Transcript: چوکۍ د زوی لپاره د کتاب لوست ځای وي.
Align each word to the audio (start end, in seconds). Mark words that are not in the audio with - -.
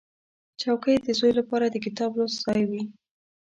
چوکۍ 0.61 0.95
د 1.01 1.07
زوی 1.19 1.31
لپاره 1.39 1.65
د 1.69 1.75
کتاب 1.85 2.11
لوست 2.19 2.37
ځای 2.45 2.61
وي. 2.69 2.83